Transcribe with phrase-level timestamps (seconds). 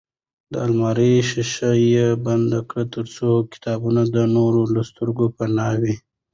[0.51, 5.95] د المارۍ ښیښه یې بنده کړه ترڅو کتابونه د نورو له سترګو پناه وي.